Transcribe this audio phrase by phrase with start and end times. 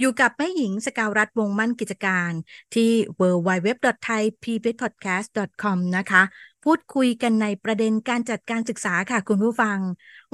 [0.00, 2.32] อยู่กับแม่หญิงสกาวรัฐวงมั่นกิจการ
[2.74, 2.90] ที่
[3.20, 6.22] www.thaipbspodcast.com นะคะ
[6.64, 9.78] พูดคุยกันในประเด็นการจัดการศึกษาค่ะคุณผู้ฟัง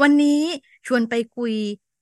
[0.00, 0.40] วันนี้
[0.86, 1.54] ชวนไปคุย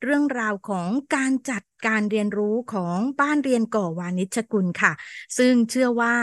[0.04, 4.92] เรื่องราวของการจัดการเรียนรู้ของบ้านเรียนก่อวานิชกุลค่ะ
[5.38, 6.14] ซึ่งเชื่อว่า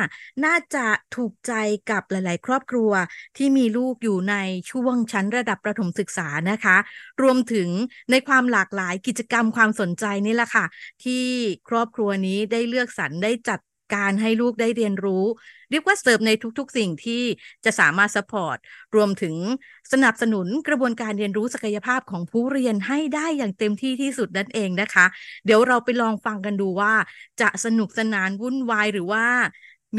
[0.45, 0.85] น่าจะ
[1.15, 1.53] ถูกใจ
[1.91, 2.91] กับหลาย ๆ ครอบครัว
[3.37, 4.35] ที่มีลูกอยู่ใน
[4.71, 6.77] ช่วงชั้นระดับประถมศึกษานะคะ
[7.21, 7.69] รวมถึง
[8.11, 10.65] ในความหลากหลายกิจกรรมความสนใจนี่แหละค่ะ
[11.03, 11.23] ที่
[11.69, 13.59] ครอบครัวนี้ได้เลือกสรรได้จัด
[13.95, 15.25] การให้ลูกได้เรียนรู้
[15.71, 17.23] เรียกว่าเสิร์ฟในทุกๆ สิ่งที่
[17.65, 18.57] จะสามารถสปอร์ต
[18.95, 19.35] รวมถึง
[19.91, 25.05] สนับสนุนกระบวนการเรียนรู้ศักยภาพของผู้เรียนให้ได้อย่างเต็มที่ที่สุดนั่นเองนะคะ
[25.45, 26.93] เดี๋ยวเราไปลองฟังกันดูว่า
[27.41, 29.25] จะสนุกสนานวุ่นวายหรือว่า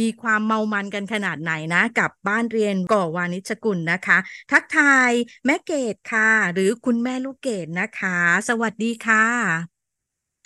[0.00, 4.18] มีความเมามันกันขนาดไหนนะ กับบ้านเรียนก่อวานิชกุลนะคะ
[4.50, 5.12] ทักทาย
[5.46, 8.16] แม่เกดค่ะ หรือคุณแม่ลูกเกดนะคะ
[8.48, 9.71] สวัสดีค่ะ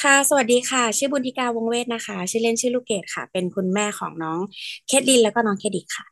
[0.02, 4.38] ค่ะ สวัสดีค่ะ ชื่อบุญธิกาวงเวทนะคะ ชื่อเล่นชื่อลูกเกดค่ะ เป็นคุณแม่ของน้อง
[4.86, 6.06] เคทลินแล้วก็น้องเคดิกค่ะ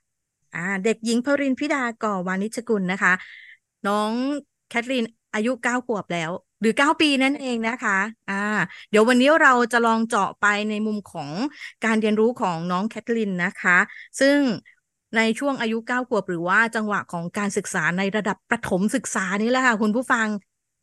[0.54, 3.12] อ่า เด็กหญิงพรินพิดาก่อวานิชกุลนะคะ
[3.88, 4.12] น้อง
[4.68, 5.04] แคทรีน
[5.34, 7.98] อายุเก้าขวบแล้ว หรือเก้าปีนั่นเองนะคะ
[8.30, 8.34] อ่า
[8.91, 11.30] เดี๋ยววันนี้เราจะลองเจาะไปในมุมของ
[11.84, 13.78] การเรียนรู้ของน้องแคทลินนะคะ
[14.20, 14.38] ซึ่ง
[15.16, 20.28] ในช่วงอายุเก้าขวบหรือว่าจังหวะของการศึกษาในระดับประถมศึกษานี่แหละค่ะคุณผู้ฟัง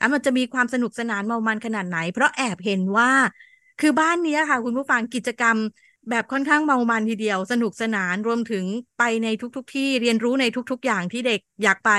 [0.02, 3.12] อะมันจะมีความสนุกสนานเมามันขนาดไหน เพราะแอบเห็นว่า
[3.80, 5.58] คือบ้านนี้ค่ะ คุณผู้ฟังกิจกรรม
[6.10, 8.66] แบบค่อนข้างเมามันทีเดียว สนุกสนานรวมถึง
[8.98, 11.92] ไปในทุกๆทที่เรียนรู้ในทุกๆ อย่างที่เด็กอยากไป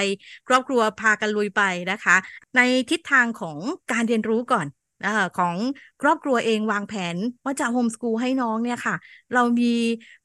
[0.49, 2.16] ครอบครัวพากันลุยไปนะคะ
[2.56, 2.60] ใน
[2.91, 3.59] ทิศทางของ
[3.93, 4.66] การเรียนรู้ก่อน
[5.06, 5.56] อของ
[6.03, 8.94] ครอบครัวเองวางแผนว่าจะโฮมสกูลให้น้องเนี่ยค่ะ
[9.34, 9.75] เรามี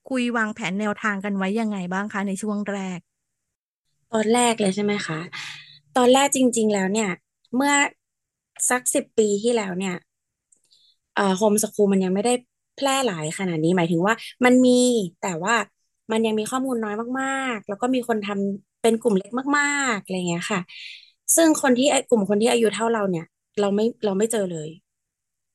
[0.09, 2.99] คุยวางแผนแนวทางกันไว้ยังไงบ้างคะในช่วงแรก
[4.13, 5.19] ตอนแรกเลยใช่ไหมคะ
[5.97, 7.09] ตอนแรกจริง ๆ แล้วเนี่ย
[7.57, 7.73] เมื่อ
[8.69, 9.95] สักสิบปีที่แล้วเนี่ย
[11.13, 12.33] เอ่อโฮมสกูลมันยังไม่ได้
[12.75, 14.13] แพร่หลายขนาดนี้หมายถึงว่า
[14.45, 14.71] มันมี
[15.21, 15.55] แต่ว่า
[16.11, 20.59] มันยังมีข้อมูลน้อยมาก ๆ แล้วก็มีคนทำเป็นกลุ่มเล็กมากๆอะไรเงี้ยค่ะ
[21.35, 23.25] ซึ่งคนที่กลุ่มคนที่อายุเท่าเราเนี่ย
[23.59, 24.69] เราไม่เราไม่เจอเลย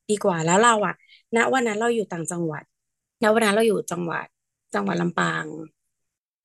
[0.09, 0.95] ดีกว่าแล้วเราอะ
[1.35, 2.63] ณวันนั้นเราอยู่ต่างจังหวัด
[3.23, 4.25] ณวันนั้นเราอยู่จังหวัด
[4.73, 5.45] จังหวัดลำปาง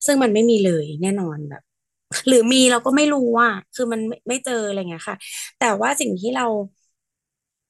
[0.05, 1.63] ซึ่งมันไม่มีเลยแน่นอนแบบ
[2.27, 5.17] หรือมีเราก็ไม่รู้ว่าคือมันไม่ไม่เจออะไรเงี้ยค่ะ
[5.57, 6.43] แต่ว่าสิ่งที่เรา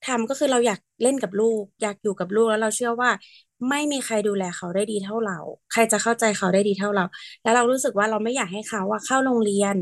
[0.03, 3.09] ทำก็คือเราอยากเล่นกับลูก อยากอยู่กับลูกแล้วเราเชื่อว่า
[3.69, 5.37] ไม่มีใครดูแลเขาได้ดีเท่าเรา
[5.71, 7.03] ใครจะเข้าใจเขาได้ดีเท่าเรา
[7.41, 9.75] แล้วเรารู้สึกว่าเราไม่อยากให้เขาว่าเข้าโรงเรียน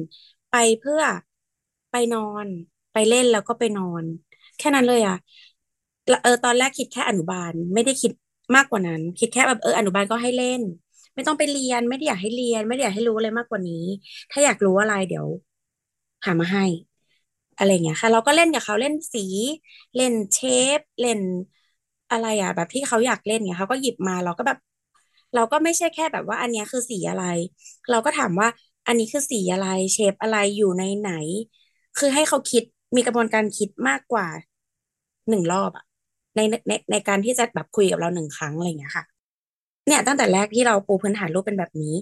[0.50, 1.02] ไปเพื่อ
[1.92, 2.48] ไปนอน
[2.94, 4.04] ไปเล่นแล้วก็ไปนอน
[4.58, 5.16] แค่นั้นเลยอะ
[6.24, 8.12] เออตอนแรกคิดแค่อนุบาล ไม่ได้คิด
[8.56, 10.62] มากกว่านั้น คิดแค่แบบเอออนุบาลก็ให้เล่น
[11.18, 13.86] ไม่ต้องไปเรียน ไม่ได้อยากให้เรียน ไม่ได้อยากให้รู้อะไรมากกว่านี้
[14.32, 15.28] ถ้าอยากรู้อะไรเดี๋ยว
[16.26, 16.66] หามาให้
[17.58, 19.20] อะไรเงี้ยค่ะ เราก็เล่นกับเขาเล่นสี
[19.96, 20.40] เล่นเช
[20.78, 21.20] ฟเล่น
[22.12, 24.58] อะไรอะ แบบที่เขาอยากเล่นเนี่ยเขาก็หยิบมาเราก็แบบ
[25.34, 27.24] เราก็ไม่ใช่แค่แบบว่า อันนี้คือสีอะไร
[27.90, 28.48] เราก็ถามว่า
[28.88, 31.10] อันนี้คือสีอะไรเชฟอะไรอยู่ในไหน
[31.98, 32.64] คือให้เขาคิด
[32.96, 34.28] มีกระบวนการคิดมากกว่า
[35.30, 35.86] หนึ่งรอบอะ
[36.36, 39.06] ในในในการที่จะแบบคุยกับเราหนึ่งครั้งอะไรเงี้ยค่ะ
[39.88, 41.96] เนี่ยตั้งแต่แรกที่เราปูพื้นฐานรูปเป็นแบบนี้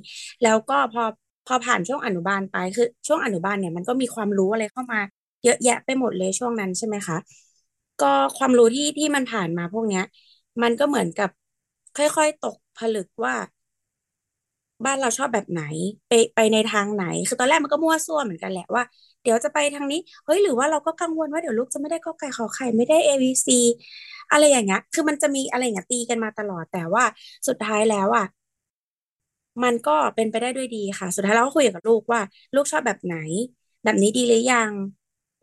[0.43, 1.03] แล้วก็พอ
[1.47, 4.99] พอผ่านช่วงอนุบาลไปคือช่วงอนุบาลเนี่ยมันก็มีความรู้อะไรเข้ามา
[5.43, 7.17] เยอะแยะไปหมดเลยช่วงนั้นใช่ไหมคะ
[8.01, 10.03] ก็ความรู้ที่ที่มันผ่านมาพวกเนี้ย
[10.63, 11.29] มันก็เหมือนกับ
[11.97, 13.35] ค่อยๆตกผลึกว่า
[14.85, 15.63] บ้านเราชอบแบบไหน
[16.07, 18.83] ไปไปในทางไหน คือตอนแรกมันก็มั่วซั่วเหมือนกันแหละว่า
[19.23, 23.47] เดี๋ยวจะไปทางนี้ เฮ้ยหรือว่าเราก็กังวลว่าเดี๋ยวลูกจะไม่ได้กอไก่ขอไข่ไม่ได้ A B C
[24.31, 27.03] อะไรอย่างเงี้ย คือมันจะมีอะไรอย่างเงี้ยตีกันมาตลอดแต่ว่า
[27.47, 28.25] สุดท้ายแล้วอะ
[29.63, 32.21] มันก็เป็นไปได้ด้วยดีค่ะ สุดท้ายเราก็คุยกับลูกว่า
[32.55, 33.15] ลูกชอบแบบไหน
[33.83, 34.71] แบบนี้ดีหรือยัง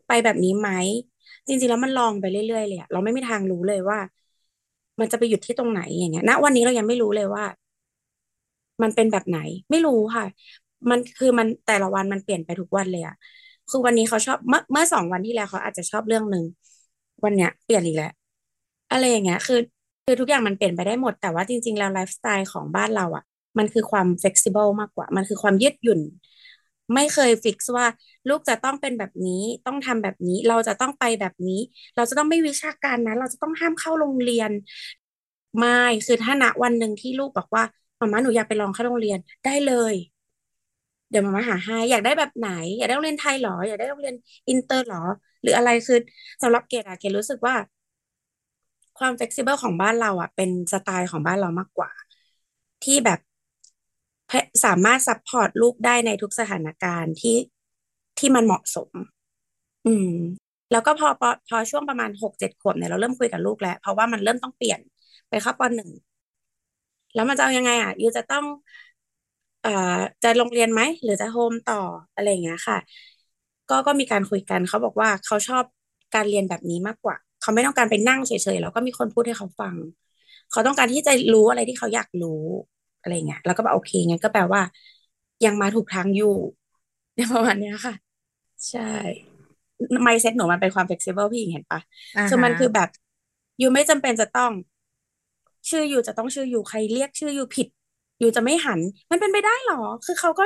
[0.07, 0.69] ไปแบบนี้ไหม
[1.47, 3.99] จริงๆแล้วมันลองไปเรื่อยๆเลยอะเราไม่มีทางรู้เลยว่า
[4.99, 7.43] มันจะไปหยุดที่ตรงไหนอย่างเงี้ยณวันนี้เรายังไม่รู้เลยว่า
[8.81, 9.37] มันเป็นแบบไหน
[9.69, 10.25] ไม่รู้ค่ะ
[10.89, 13.15] มันคือมันแต่ละวันมันเปลี่ยนไปทุกวันเลยอะ
[13.69, 16.43] คือวันนี้เขาชอบเมื่อเมื่อสองวันที่แล้วเขาอาจจะชอบเรื่องหนึ่ง
[17.23, 18.09] วันเนี้ยเปลี่ยนอีกแล้ว
[18.93, 19.59] อะไรอย่างเงี้ยคือ
[20.05, 23.23] คือทุกอย่างมันเปลี่ยนไปได้หมด แต่ว่าจริง ๆ แล้วไลฟ์สไตล์ของบ้านเราอะ
[23.57, 26.01] มันคือความ flexible มากกว่า มันคือความยืดหยุ่น
[26.93, 27.87] ไม่เคยฟิกซ์ว่า
[28.29, 31.59] ลูกจะต้องเป็นแบบนี้ ต้องทำแบบนี้ เราจะต้องไปแบบนี้
[31.95, 34.51] เราจะต้องไม่วิชาการนะ เราจะต้องห้ามเข้าโรงเรียน
[35.59, 35.69] ไม่
[36.05, 37.63] คือถ้าณวันหนึ่งที่ลูกบอกว่า
[37.99, 39.93] มาม่าหนูอยากไปลองเข้าโรงเรียนได้เลย
[41.09, 42.47] เดี๋ยวมาม่าหาให้อยากได้แบบไหน
[42.77, 44.15] อยากได้โรงเรียนไทยหรอ อยากได้โรงเรียน
[44.49, 44.97] อินเตอร์หรอ
[45.41, 45.95] หรืออะไรคือ
[46.41, 47.55] สำหรับเกดอะเกดรู้สึกว่า
[48.99, 51.91] ความ flexible ของบ้านเราอะ เป็นสไตล์ของบ้านเรามากกว่า
[52.83, 53.19] ที่แบบ
[54.65, 57.37] สามารถ support ลูกได้ในทุกสถานการณ์ที่
[58.19, 58.89] ที่มันเหมาะสม
[59.87, 60.09] อืม
[60.71, 64.79] แล้วก็พอพอพอช่วงประมาณหกเจ็ดขวบเนี่ยเราเริ่มคุยกับลูกแล้ว เพราะว่ามันเริ่มต้องเปลี่ยน
[65.29, 65.89] ไปเข้าปหนึ่ง
[67.13, 68.45] แล้วมันจะเอายังไง อะยูจะต้อง
[69.61, 69.69] เอ่อ
[70.23, 71.81] จะโรงเรียนไหม หรือจะโฮมต่อ
[72.15, 72.77] อะไรอย่างเงี้ยค่ะ
[73.69, 75.63] ก็ก็มีการคุยกันเขาบอกว่าเขาชอบ
[76.15, 79.75] การเรียนแบบนี้มากกว่า เขาไม่ต้องการไปนั่งเฉยๆแล้วก็มีคนพูดให้เขาฟัง
[80.51, 82.43] เขาต้องการที่จะรู้อะไรที่เขาอยากรู้
[83.01, 84.61] อะไรเงี้ยแล้วก็แบบโอเคงั้นก็แปลว่า
[85.45, 86.35] ยังมาถูกทางอยู่
[87.15, 87.93] ในประมาณเนี้ยค่ะ
[88.69, 88.89] ใช่
[90.03, 91.79] ไมเซ็ตหนูมันเป็นความ flexible พี่หญิงเห็นปะ
[92.15, 92.89] อ่าคือมันฮะคือแบบ
[93.61, 94.51] ยูไม่จำเป็นจะต้อง
[95.69, 97.67] ชื่อยูจะต้องชื่อยูใครเรียกชื่อยูผิด
[98.21, 98.79] ยูจะไม่หัน
[99.11, 100.43] มันเป็นไปได้หรอ คือเขาก็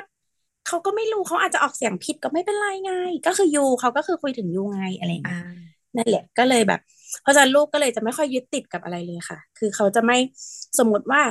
[0.67, 2.91] เขาก็ไม่รู้เขาอาจจะออกเสียงผิดก็ไม่เป็นไรไง
[3.25, 6.79] ก็คือยูเขาก็คือคุยถึงยูไงอะไรอย่างเงี้อ่าย นั่นแหละก็เลยแบบ
[7.21, 10.17] เพราะฉะนั้นลูกก็เลยจะไม่ค่อยยึดติดกับอะไรเลยค่ะ คือเขาจะไม่
[10.79, 11.21] สมมติว่า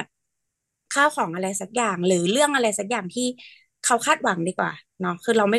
[0.94, 3.26] ข้าวของอะไรสักอย่าง หรือเรื่องอะไรสักอย่างที่
[3.84, 5.58] เขาคาดหวังดีกว่าเนาะคือเราไม่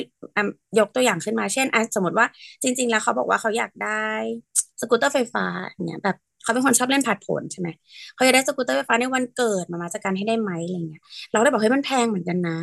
[0.80, 2.26] ยกตัวอย่างขึ้นมาเช่นสมมติว่า
[2.64, 4.06] จริง ๆ แล้วเขาบอกว่าเขาอยากได้
[4.82, 5.46] สกูตเตอร์ไฟฟ้า
[5.86, 7.70] เนี่ยแบบเขาเป็นคนชอบเล่นผาดโผนใช่ไหม
[8.14, 11.02] เขาอยากได้สกูตเตอร์ไฟฟ้าในวันเกิดมาม่าจัดการให้ได้ไหมอะไรเงี้ย
[11.32, 12.58] เราได้บอกเฮ้ยมันแพงเหมือนกันนะ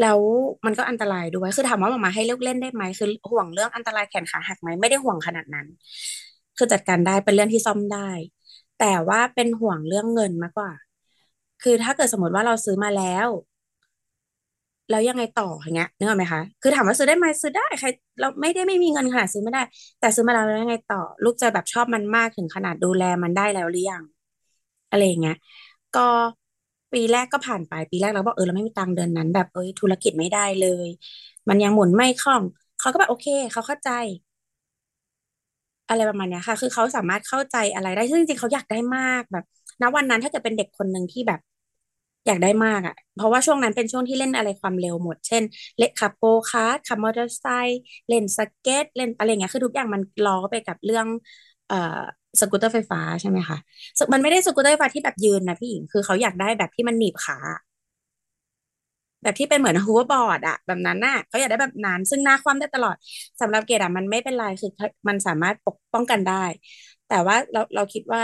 [0.00, 0.18] แล้ว
[0.66, 5.66] มันก็อันตรายด้วย คือถามว่ามาม่าให้เลิกเล่นได้ไหมคือห่วงเรื่องอันตรายแขนขาหักไหมไม่ได้ห่วงขนาดนั้น
[6.56, 8.10] คือจัดการได้เป็นเรื่องที่ซ่อมได้
[8.80, 10.72] แต่ว่าเป็นห่วงเรื่องเงินมากกว่า
[11.62, 13.28] คือถ้าเกิดสมมติว่าเราซื้อมาแล้ว
[14.90, 17.88] แล้วยังไงต่ออย่างเงี้ยนึกออกไหมคะ คือถามว่าซื้อได้ไหมซื้อได้ใคร
[18.20, 19.62] เราไม่ได้ไม่มีเงินขนาดซื้อไม่ได้
[20.00, 24.02] แต่ซื้อมาแล้วแล้วยังไงต่อ ลูกจะแบบชอบมันมากถึงขนาดดูแลมันได้แล้วหรือยัง
[24.90, 25.34] อะไรอย่างเงี้ย
[25.96, 26.00] ก็
[26.92, 30.88] ปีแรกก็ผ่านไปปีแรกเราบอกเออเราไม่มีตังเดือนนั้น แบบเอ้ยธุรกิจไม่ได้เลย
[31.48, 32.42] มันยังหมุนไม่คล่อง
[32.78, 33.88] เขาก็แบบโอเคเขาเข้าใจ
[35.88, 39.44] อะไรประมาณเนี้ยค่ะ คือเขาสามารถเข้าใจอะไรได้ซึ่งจริงๆเขาอยากได้มากแบบ
[39.80, 41.40] ณวันนั้นถ้าเกิดเป็นเด็กคนหนึ่งที่แบบ
[42.26, 45.42] อยากได้มากอะ เพราะว่าช่วงนั้นเป็นช่วงที่เล่นอะไรความเร็วหมด เช่น
[45.78, 47.78] เล่นขับโกคาร์ทขับมอเตอร์ไซค์
[48.08, 51.06] เล่นสเก็ตเล่นอะไรเงี้ยคือทุกอย่างมันล้อไปกับเรื่อง
[51.66, 52.00] เอ่อ
[52.40, 53.58] สกูตเตอร์ไฟฟ้าใช่ไหมคะ
[54.12, 57.38] มันไม่ได้สกูตเตอร์ไฟฟ้าที่แบบยืนนะพี่หญิงคือเขาอยากได้แบบที่มันหนีบขา
[59.22, 62.96] แบบที่เป็นเหมือนฮูเวอร์บอร์ดอะแบบนั้นน่ะเขาอยากได้แบบนั้น ซึ่งหน้าคว่ำได้ตลอด
[63.40, 64.70] สำหรับเกดอะมันไม่เป็นไรคือ
[65.08, 66.34] มันสามารถปกป้องกันได้
[67.06, 68.20] แต่ว่าเราเราคิดว่า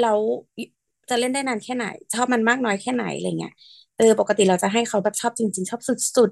[0.00, 0.08] เรา
[1.08, 3.52] จะเล่นได้นานแค่ไหน ชอบมันมากน้อยแค่ไหนอะไรเงี้ย
[3.96, 6.30] เออปกติเราจะให้เขาแบบชอบจริง ๆ ชอบสุด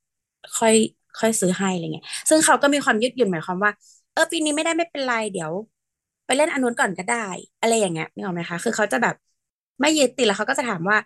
[0.00, 0.74] ๆค่อย
[1.20, 3.72] ค่อยซื้อให้อะไรเงี้ยซึ่งเขาก็มีความยืดหยุ่นหมายความว่า
[4.12, 5.52] เออปีนี้ไม่ได้ไม่เป็นไรเดี๋ยว
[6.28, 7.16] ไปเล่นอันนู้นก่อนก็ได้
[7.60, 9.14] อะไรอย่างเงี้ยนึกออกไหมคะคือเขาจะแบบ
[9.80, 10.98] ไม่ยึดติดแล้วเขาก็จะถามว่า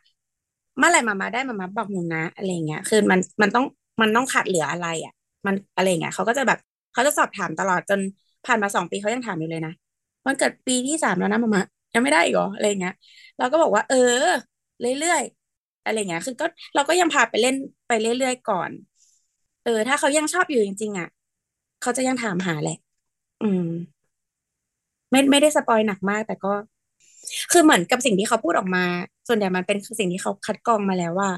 [0.78, 3.64] เมื่อไหร่มามาได้มามาบอกหนูนะ อะไรเงี้ย คือมันมันต้อง
[4.02, 5.12] มันต้องขาดเหลืออะไรอะ
[5.46, 6.58] มันอะไรเงี้ยเขาก็จะแบบ
[6.92, 8.00] เขาจะสอบถามตลอดจน
[8.44, 9.72] ผ่านมาสองปีเขายังถามอยู่เลยนะ
[10.26, 11.62] วันเกิดปีที่สามแล้วนะมามา
[11.94, 12.92] ยังไม่ได้อีกเหรออะไรเงี้ย
[13.38, 13.96] เราก็บอกว่า เออ
[14.80, 17.54] เรื่อยๆอะไรเงี้ย คือก็เราก็ยังพาไปเล่น
[17.86, 18.72] ไปเรื่อยๆก่อน
[19.62, 21.08] เออ ถ้าเขายังชอบอยู่จริงๆอะ
[21.80, 22.72] เขาจะยังถามหาแหละ
[23.40, 23.62] อืม
[25.12, 26.52] ไม่ไม่ได้สปอยหนักมาก แต่ก็
[27.52, 28.84] คือเหมือนกับสิ่งที่เขาพูดออกมา
[29.28, 31.30] ส่วนใหญ่มันเป็นสิ่งที่เขาคัดกรองมาแล้วว่า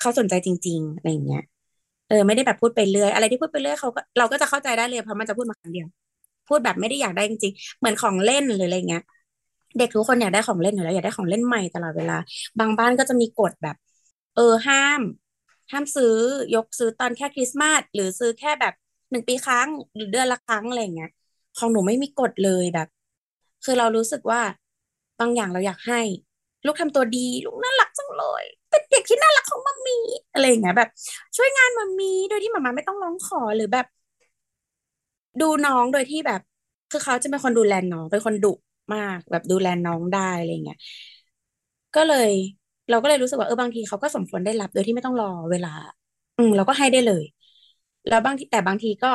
[0.00, 1.42] เขาสนใจจริง ๆ อะไรอย่างเงี้ย
[2.08, 5.86] เออไม่ได้แบบพูดไปเรื่อยอะไรที่พูดไปเรื่อยเขาก็เราก็จะเข้าใจได้เลยเพราะมันจะพูดมาครั้งเดียว
[6.48, 9.02] พูดแบบไม่ได้อยากได้จริงๆเหมือนของเล่นหรืออะไรเงี้ย
[9.78, 12.16] เด็กทุกคนอยากได้ของเล่นอยู่แล้วอยากได้ของเล่นใหม่ตลอดเวลา
[12.58, 13.76] บางบ้านก็จะมีกฎแบบ
[14.34, 15.00] เออห้าม
[15.72, 16.14] ห้ามซื้อ
[16.54, 18.74] ยกซื้อตอนแค่คริสต์มาสหรือซื้อแค่แบบ
[19.10, 21.10] หนึ่งปีครั้งหรือเดือนละครั้งอะไรเงี้ย
[21.58, 22.88] ของหนูไม่มีกฎเลยแบบ
[23.64, 24.40] คือเรารู้สึกว่า
[25.20, 26.00] บางอย่างเราอยากให้
[26.66, 30.88] ลูกทำตัวดี ลูกน่ารักจังเลย เป็นเด็กที่น่ารักของมัมมี่อะไรอย่างเงี้ยแบบ
[31.36, 33.86] ช่วยงานมัมมี่โดยที่มัมมาไม่ต้องร้องขอหรือแบบ
[35.40, 36.40] ดูน้องโดยที่แบบ
[36.90, 38.48] คือเขาจะเป็นคนดูแลน้องเป็นคนดุ
[38.94, 40.78] มาก แบบดูแลน้องได้อะไรเงี้ย
[41.94, 42.30] ก็เลย
[42.88, 45.68] เราก็เลยรู้สึกว่าเออบางทีเขาก็สมควรได้รับโดยที่ไม่ต้องรอเวลา
[46.36, 47.24] อืมเราก็ให้ได้เลย
[48.06, 49.08] แล้วบางทีแต่บางทีก็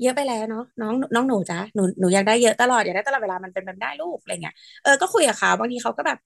[0.00, 6.18] เยอะไปแล้วเนาะน้องน้องหนูจ้ะหนูหนูอยากได้เยอะตลอดอยากได้ตลอดเวลามันเป็นแบบได้ลูกอะไรเงี้ยเออก็คุยกับเขาบางทีเขาก็แบบ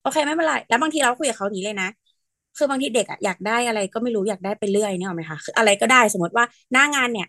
[0.00, 1.88] โอเคไม่เป็นไรแล้วบางทีเราคุยกับเขาอย่างนี้เลยนะ
[2.56, 7.26] คือบางทีเด็กอะอยากได้อะไรก็ไม่รู้อยากได้ไปเรื่อยเนี่ยหรอไหมคะคืออะไรก็ได้สมมติว่าหน้างานเนี่ย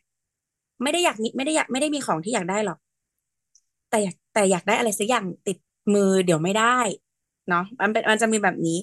[0.84, 2.78] ไม่ได้อยากมีไม่ได้อยากไม่ได้มีของที่อยากได้หรอก
[3.90, 5.58] แต่อยากแต่อยากได้อะไรสักอย่างติด
[5.94, 6.80] มือเดี๋ยวไม่ได้
[7.50, 8.78] เนาะมันเป็นมันจะมีแบบนี้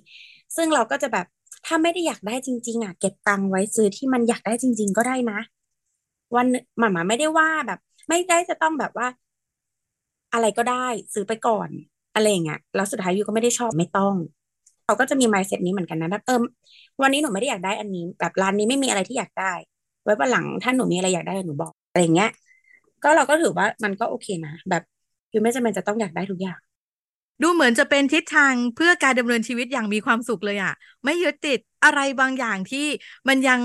[0.57, 1.27] ซึ่งเราก็จะแบบ
[1.67, 5.39] ถ้าไม่ได้อยากได้จริง ๆอะเก็บตังค์ไว้ซื้อที่มันอยากได้จริง ๆ ก็ได้นะ
[6.37, 6.47] วัน
[6.79, 9.07] หมาหมาไม่ได้ว่าแบบ ไม่ได้จะต้องแบบว่า
[10.33, 11.71] อะไรก็ได้ซื้อไปก่อน
[12.15, 14.15] อะไรอย่างเงี้ยแล้วสุดท้ายยูก็ไม่ได้ชอบไม่ต้อง
[14.85, 16.41] เขาก็จะมี mindset นี้เหมือนกันนะแบบเออ
[17.03, 19.53] วันนี้หนูไม่ได้อยากได้อันนี้ แบบร้านนี้ไม่มีอะไรที่อยากได้
[20.03, 22.31] ไว้วันหลังถ้าหนูมีอะไรอยากได้หนูบอกอะไรเงี้ย
[23.03, 24.83] ก็เราก็ถือว่ามันก็โอเคนะแบบ
[25.31, 26.59] คือไม่จำเป็นจะต้องอยากได้ทุกอย่าง
[27.43, 30.73] ดูเหมือนจะเป็นทิศทางเพื่อการดำเนินชีวิตอย่างมีความสุขเลยอะ
[31.05, 32.87] ไม่ยึดติดอะไรบางอย่างที่
[33.29, 33.61] มันยัง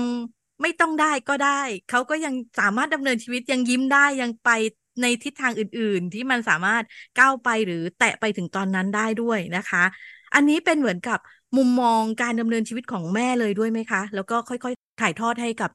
[0.62, 1.48] ไม่ต้องได้ก็ได้
[1.86, 4.48] เขาก็ยังสามารถดำเนินชีวิตยังยิ้มได้ยังไป
[5.02, 6.84] ในทิศทางอื่น ๆ ที่มันสามารถ
[7.16, 9.84] ก้าวไปหรือแตะไปถึงตอนนั้นได้ด้วยนะคะ
[10.34, 11.18] อันนี้เป็นเหมือนกับ
[11.56, 15.70] มุมมองการดำเนินชีวิตของแม่เลยด้วยไหมคะ แล้วก็ค่อยๆถ่ายทอดให้กับ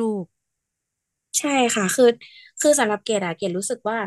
[0.00, 2.04] ลูกๆ ใช่ค่ะ คือ
[2.60, 3.98] คือสำหรับเกดอะเกดรู้สึกว่า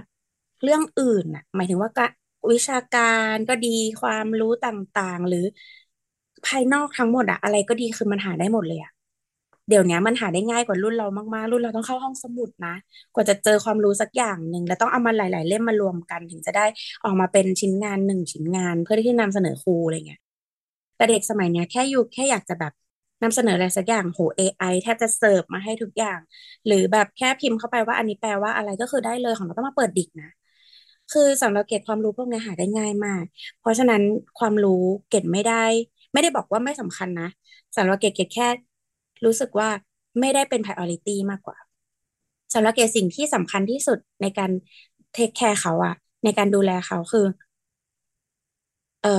[0.63, 1.89] เรื่องอื่นอะหมายถึงว่า
[2.51, 2.99] วิชากา
[3.33, 3.67] รก็ดี
[4.01, 5.39] ความรู้ต่างๆ หรือ
[6.45, 8.91] ภายนอกทั้งหมดอะอะไรก็ดีคือมันหาได้หมดเลยอะ
[9.69, 12.75] เดี๋ยวนี้มันหาได้ง่ายกว่ารุ่นเรามากๆ รุ่นเราต้องเข้าห้องสมุดนะ
[13.13, 16.65] กว่าจะเจอความรู้สักอย่างหนึ่งแล้วต้องเอามาหลาย ๆ เล่มมารวมกัน ถึงจะได้
[17.03, 20.19] ออกมาเป็นชิ้นงานหนึ่งชิ้นงาน เพื่อที่จะนำเสนอครูอะไรเงี้ย
[20.95, 22.73] แต่เด็กสมัยเนี้ยแค่อยู่แค่อยากจะแบบ
[23.23, 26.19] นำเสนออะไรสักอย่างโห AI แทบจะเสิร์ฟมาให้ทุกอย่าง
[26.67, 30.29] หรือแบบแค่พิมพ์เข้าไปว่าอันนี้แปลว่าอะไรก็คือได้เลยของเราต้องมาเปิดดิกนะ
[31.13, 33.23] คือสำหรับเกตความรู้พวกนี้หาได้ง่ายมาก
[33.59, 34.01] เพราะฉะนั้น
[34.39, 35.65] ความรู้เกตไม่ได้
[36.13, 37.27] ไม่ได้บอกว่าไม่สำคัญนะ
[37.75, 38.47] สำหรับเกตเกตแค่
[39.25, 39.69] รู้สึกว่า
[40.19, 41.57] ไม่ได้เป็น priority มากกว่า
[42.53, 44.51] สำหรับเกตสิ่งที่สำคัญที่สุดในการ
[45.13, 47.25] เทคแคร์เขาอะในการดูแลเขาคือ
[49.01, 49.09] เอ่อ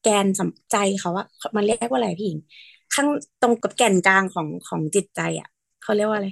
[0.00, 1.26] แกนสใจเขาอะ
[1.56, 2.38] มันเรียกว่าอะไรพี่หญิง
[2.92, 3.08] ข้าง
[3.40, 5.48] ตรงกับแก่นกลางของของจิตใจอะ
[5.80, 6.28] เขาเรียกว่าอะไร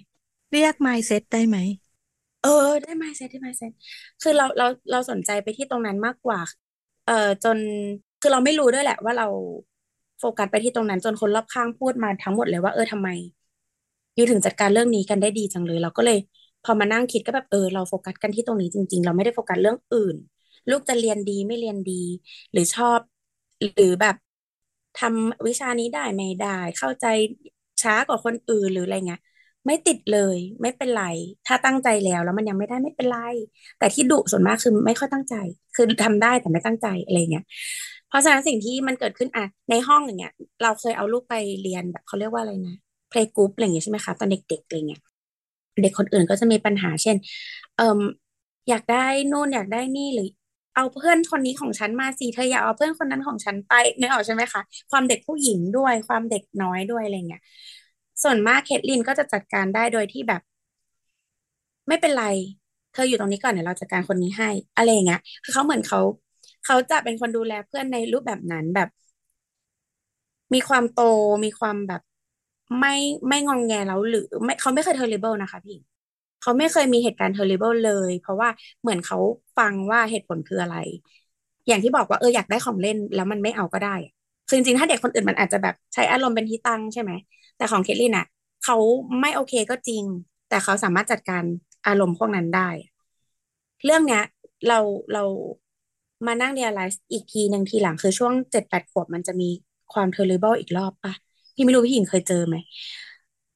[0.50, 1.56] เรียก mindset ได้ไหม
[2.40, 2.50] เออ
[2.82, 3.72] ได้ mindset ได้ mindset
[4.20, 6.40] คือเราเราเราสนใจไปที่ตรงนั้นมากกว่า
[7.04, 7.12] เอ่อ
[7.44, 7.58] จน
[8.20, 9.26] คือเราไม่รู้ด้วยแหละว่าเรา
[10.18, 13.08] โฟกัสไปที่ตรงนั้นจนคนรอบข้างพูดมาทั้งหมดเลยว่าเออทำไม
[14.18, 16.18] ยูถึงจัดการเรื่องนี้กันได้ดีจังเลย เราก็เลย
[16.64, 20.16] พอมานั่งคิดก็แบบเออเราโฟกัสกันที่ตรงนี้จริง ๆ เราไม่ได้โฟกัสเรื่องอื่น
[20.70, 22.02] ลูกจะเรียนดีไม่เรียนดี
[22.52, 23.00] หรือชอบ
[23.74, 24.16] หรือแบบ
[24.96, 27.06] ทำวิชานี้ได้ไม่ได้ เข้าใจ
[27.82, 29.20] ช้ากว่าคนอื่นหรืออะไรเงี้ย
[29.66, 31.04] ไม่ติดเลยไม่เป็นไร
[31.46, 33.16] ถ้าตั้งใจแล้วแล้วมันยังไม่ได้ไม่เป็นไร
[33.78, 35.34] แต่ที่ดุส่วนมากคือไม่ค่อยตั้งใจ
[35.74, 37.44] คือทำได้แต่ไม่ตั้งใจอะไรเงี้ย
[38.14, 42.76] เพราะฉะนั้นสิ่งที่มันเกิดขึ้นอะในห้องอย่างเงี้ย เราเคยเอาลูกไปเรียนแบบเขาเรียกว่าอะไรนะ
[43.08, 45.00] playgroup อะไรเงี้ยใช่ไหมคะตอนเด็กๆอะไรเงี้ย
[45.82, 47.16] เด็กคนอื่นก็จะมีปัญหาเช่น
[47.76, 48.00] เอ่ม
[48.68, 50.28] อยากได้นู่นอยากได้นี่หรือ
[50.74, 57.42] เอาเพื่อนคนนี้ของฉันมาสิเธออยากเอาเพื่อนคนนั้นของฉันไปนึกออกใช่ไหมคะความเด็กผู้หญิงด้วยความเด็กน้อยด้วยอะไรเงี้ย
[58.22, 60.42] ส่วนมากเคทลินก็จะจัดการได้โดยที่แบบ
[61.88, 62.24] ไม่เป็นไร
[62.92, 66.00] เธออยู่ตรงนี้ก่อนเดี๋ยวเราจัดการคนนี้ให้ อะไรอย่างเงี้ยคือเขาเหมือนเขา
[66.64, 68.88] เขาจะเป็นคนดูแลเพื่อนในรูปแบบนั้นแบบ
[70.54, 71.02] มีความโต
[71.44, 72.02] มีความแบบ
[72.80, 72.94] ไม่
[73.28, 75.76] ไม่งองแงแล้วหรือ ไม่เขาไม่เคย terrible นะคะพี่
[76.40, 78.48] เขาไม่เคยมีเหตุการณ์ terrible เลย เพราะว่า
[78.80, 79.18] เหมือนเขา
[79.58, 80.76] ฟังว่าเหตุผลคืออะไร
[81.68, 83.94] อย่างที่บอกว่าเอออยากได้ของเล่นแล้วมันไม่เอาก็ได้
[84.48, 87.12] คือจริงๆถ้าเด็กคนอื่นมันอาจจะแบบใช้อารมณ์เป็นที่ตั้งใช่ไหม
[87.56, 88.26] แต่ของเคทลินอะ
[88.64, 88.76] เขา
[89.20, 90.04] ไม่โอเคก็จริง
[90.48, 91.44] แต่เขาสามารถจัดการ
[91.86, 92.68] อารมณ์พวกนั้นได้
[93.84, 94.22] เรื่องเนี้ย
[94.68, 94.78] เรา
[95.12, 95.24] เรา
[96.26, 99.48] มานั่ง realize อีกทีหนึ่งทีหลังคือช่วงเจ็ดแปดขวบมันจะมี
[99.92, 101.12] ความ terrible อีกรอบปะ
[101.54, 102.56] พี่ไม่รู้พี่หญิงเคยเจอไหม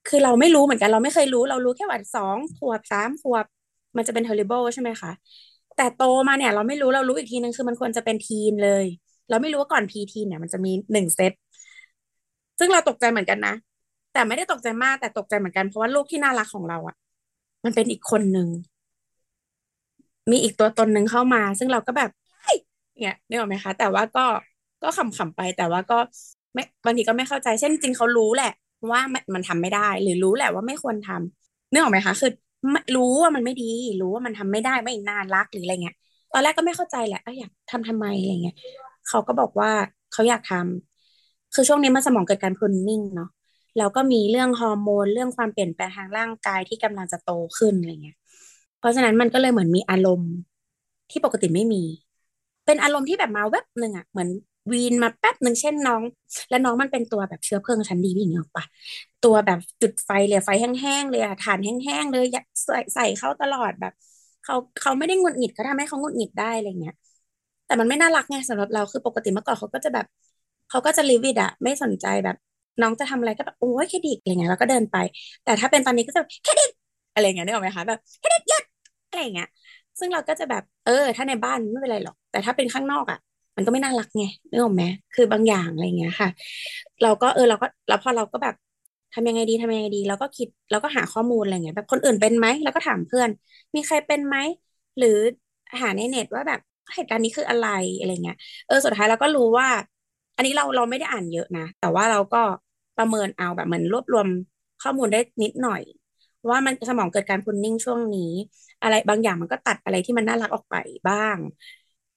[0.09, 3.45] คือเราไม่รู้เหมือนกันเราไม่เคยรู้ เรารู้แค่ว่าสองขวบสามขวบ
[3.97, 5.13] มันจะเป็น terrible ใช่ไหมคะ
[5.77, 8.85] แต่โตมาเนี่ย เราไม่รู้เรารู้อีกทีนึงคือมันควรจะเป็น teen เลย
[9.31, 11.33] เราไม่รู้ว่าก่อน preteen เนี่ยมันจะมีหนึ่งเซต
[12.59, 13.55] ซึ่งเราตกใจเหมือนกันนะ
[14.13, 16.97] แต่ไม่ได้ตกใจมากแต่ตกใจเหมือนกันเพราะว่าลูกที่น่ารักของเราอะ่ะ
[17.65, 18.49] มันเป็นอีกคนหนึ่ง
[20.31, 22.11] มีอีกตัวตนหนึ่งเข้ามา ซึ่งเราก็แบบ
[22.99, 24.27] เนี่ยนึกออกไหมคะ แต่ว่าก็
[24.83, 25.99] ก็ขำๆไป แต่ว่าก็
[26.55, 28.53] ไม่บางทีก็ไม่เข้าใจเช่นจริงเขารู้แหละ
[28.91, 29.01] ว่า
[29.35, 32.31] มันทำไม่ได้ หรือรู้แหละว่าไม่ควรทำนึกออกไหมคะ คือ
[32.97, 35.97] รู้ว่ามันไม่ดี รู้ว่ามันทำไม่ได้ไม่น่ารักหรืออะไรเงี้ย
[36.33, 38.57] ตอนแรกก็ไม่เข้าใจแหละอยากทำทำไมอะไรเงี้ย
[39.09, 39.71] เขาก็บอกว่า
[40.13, 43.31] เขาอยากทำคือช่วงนี้มันสมองเกิดการพรุนนิ่งเนาะ
[43.79, 48.17] แล้วก็มีเรื่องฮอร์โมนเรื่องความเปลี่ยนแปลงทางร่างกายที่กำลังจะโตขึ้นอะไรเงี้ย
[48.79, 50.33] เพราะฉะนั้นมันก็เลยเหมือนมีอารมณ์
[51.11, 51.83] ที่ปกติไม่มี
[52.69, 54.29] เป็นอารมณ์ที่แบบมาแวบหนึ่งอะเหมือน
[54.73, 56.03] วีนมาแป๊บหนึ่งเช่นน้อง
[56.51, 58.65] และน้องมันเป็นตัวแบบเชื้อเพลิงชั้นดีพี่หญิงออกปะ
[59.25, 62.25] ตัวแบบจุดไฟเลยไฟแห้งๆเลยอะถ่านแห้งๆเลย
[62.65, 63.93] ใส่ใส่เขาตลอดแบบ
[64.43, 66.95] เขาเขาไม่ได้งุดหงิดเขาทำให้เขางุดหงิดได้อะไรเงี้ย
[67.67, 70.07] แต่มันไม่น่ารักไงสำหรับเราคือปกติเมื่อก่อนเขาก็จะแบบ
[70.69, 72.37] เขาก็จะลิวิดอะไม่สนใจแบบ
[72.81, 74.97] น้องจะทำอะไรก็แบบโอ้ยแค่ดิกอะไรเงี้ยแล้วก็เดินไป
[75.45, 76.71] แต่ถ้าเป็นตอนนี้ก็จะแค่ดิก
[77.13, 78.65] อะไรเงี้ยได้ไหมคะแบบแค่ดิกหยุด
[79.09, 79.47] อะไรเงี้ย
[79.99, 83.19] ซึ่งเราก็จะแบบเออ ถ้าในบ้านไม่เป็นไรหรอก แต่ถ้าเป็นข้างนอกอะ
[83.57, 86.29] มันก็ไม่น่ารักไงนึกออกไหมคือบางอย่างอะไรเงี้ยค่ะ
[87.03, 88.55] เราก็เออเราก็แล้วพอเราก็แบบ
[89.13, 93.29] ทำยังไงดีทำยังไงดีเราก็คิดเราก็หาข้อมูลอะไรเงี้ยแบบคนอื่นเป็นไหมแล้วก็ถามเพื่อน
[93.75, 94.37] มีใครเป็นไหม
[94.99, 95.09] หรือ
[95.81, 96.61] หาในเน็ตว่าแบบ
[96.95, 97.65] เหตุการณ์นี้คืออะไร
[97.99, 98.37] อะไรเงี้ย
[98.67, 99.69] เออสุดท้ายเราก็รู้ว่า
[100.37, 102.39] อันนี้เราเราไม่ได้อ่านเยอะนะ แต่ว่าเราก็
[102.97, 104.27] ประเมินเอาแบบเหมือนรวบรวม
[104.83, 105.83] ข้อมูลได้นิดหน่อย
[106.51, 108.33] ว่ามันสมองเกิดการพุนนิ่งช่วงนี้
[108.83, 110.75] อะไรบางอย่างมันก็ตัดอะไรที่มันน่ารักออกไป
[111.09, 111.39] บ้าง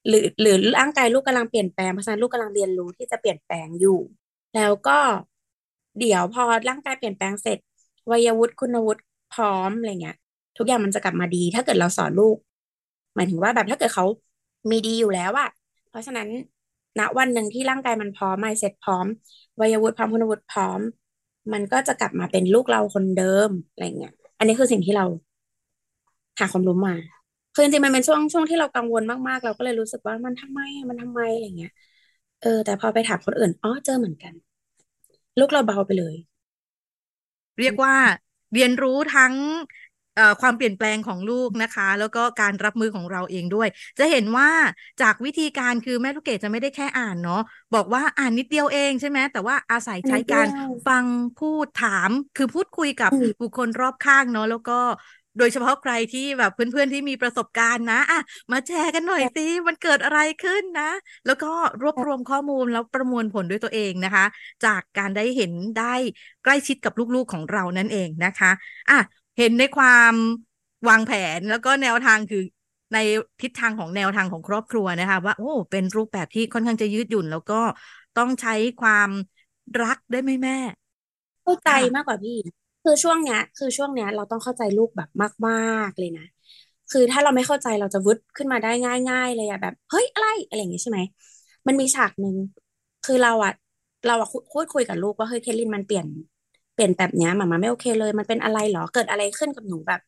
[0.07, 3.99] หรือหรือร่างกายลูกกำลังเปลี่ยนแปลงเพราะฉะนั้นลูกกำลังเรียนรู้ที่จะเปลี่ยนแปลงอยู่
[4.55, 4.99] แล้วก็
[5.99, 7.59] เดี๋ยวพอร่างกายเปลี่ยนแปลงเสร็จ
[8.11, 9.01] วัยวุฒิคุณวุฒิ
[9.33, 10.15] พร้อมอะไรเงี้ย
[10.57, 12.37] ทุกอย่างมันจะกลับมาดี ถ้าเกิดเราสอนลูก
[13.15, 14.05] หมายถึงว่าแบบถ้าเกิดเขา
[14.71, 15.49] มีดีอยู่แล้วอะ
[15.89, 16.27] เพราะฉะนั้น
[16.99, 19.05] ณวันหนึ่งที่ร่างกายมันพร้อมไม่เสร็จพร้อม
[19.59, 20.81] วัยวุฒิพร้อมคุณวุฒิพร้อม
[21.53, 25.05] มันก็จะกลับมาเป็นลูกเราคนเดิมอะไรเงี้ย อันนี้คือสิ่งที่เรา
[26.39, 26.93] หาความรู้มา
[27.53, 30.59] คือจริงๆมันเป็นช่วงช่วงที่เรากังวลมากๆ เราก็เลยรู้สึกว่ามันทำไม
[30.89, 31.71] มันทำไมอะไรเงี้ย
[32.41, 34.33] เออ แต่พอไปถามคนอื่นอ๋อเจอเหมือนกัน
[35.39, 36.15] ลูกเราเบาไปเลย
[37.59, 37.95] เรียกว่า
[38.53, 39.33] เรียนรู้ทั้ง
[40.41, 43.67] ความเปลี่ยนแปลงของลูกนะคะ แล้วก็การรับมือของเราเองด้วย
[43.99, 44.49] จะเห็นว่า
[45.01, 47.41] จากวิธีการคือแม่ลูกเกดจะไม่ได้แค่อ่านเนาะ
[47.75, 50.47] บอกว่าอ่านนิดเดียวเองใช่ไหมแต่ว่าอาศัยใช้การ
[50.87, 51.05] ฟัง
[51.39, 53.11] พูดถาม คือพูดคุยกับ
[53.41, 54.79] บุคคลรอบข้างเนาะแล้วก็
[55.37, 58.19] โดยเฉพาะใครที่แบบเพื่อนๆที่มีประสบการณ์นะอะ
[58.51, 60.89] มาแชร์กันหน่อยสิมันเกิดอะไรขึ้นนะ
[61.25, 61.47] แล้วก็
[61.81, 64.25] รวบรวมข้อมูลแล้วประมวลผลด้วยตัวเองนะคะ
[64.65, 65.93] จากการได้เห็นได้
[66.43, 68.51] ใกล้ชิดกับลูกๆของเรานั่นเองนะคะ
[68.89, 68.99] อะ
[69.37, 70.13] เห็นในความ
[70.89, 72.43] วางแผนแล้วก็แนวทางคือ
[72.93, 72.97] ใน
[73.41, 77.61] ทิศทางของแนวทางของครอบครัวนะคะ ว่าโอ้เป็นรูปแบบที่ค่อนข้างจะยืดหยุ่น แล้วก็
[78.17, 79.09] ต้องใช้ความ
[79.81, 80.57] รักได้ไหมแม่
[81.43, 82.37] เข้าใจมากกว่าพี่
[82.83, 85.09] คือช่วงเนี้ย คือช่วงเนี้ยเราต้องเข้าใจลูกแบบ
[85.47, 85.55] มา
[85.87, 86.23] กๆเลยนะ
[86.91, 88.71] คือถ้าเราไม่เข้าใจเราจะวึดขึ้นมาได้
[89.09, 90.99] ง่าย ๆ เลยอะแบบ เฮ้ยอะไรอะไรอย่างงี้ใช่ไหม
[91.67, 92.35] มันมีฉากหนึ่ง
[93.03, 93.51] คือเราอะ
[94.05, 96.07] เราอะพูดคุยกับลูกว่าเฮ้ยเคลินมันเปลี่ยน
[96.73, 99.99] เปลี่ยนแบบเนี้ยมามาไม่โอเคเลย มันเป็นอะไรหรอเกิดอะไรขึ้นกับหนูแบบ